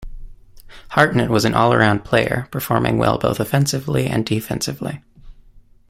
[0.89, 5.03] Hartnett was an all-around player, performing well both offensively and defensively.